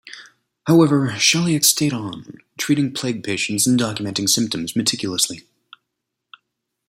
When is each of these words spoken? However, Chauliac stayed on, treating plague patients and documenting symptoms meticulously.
However, 0.65 1.11
Chauliac 1.19 1.63
stayed 1.63 1.93
on, 1.93 2.39
treating 2.57 2.91
plague 2.91 3.23
patients 3.23 3.67
and 3.67 3.79
documenting 3.79 4.27
symptoms 4.27 4.75
meticulously. 4.75 5.43